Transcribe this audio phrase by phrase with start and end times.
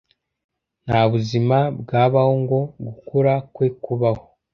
[0.85, 4.23] Nta buzima bwabaho ngo gukura kwe kubaho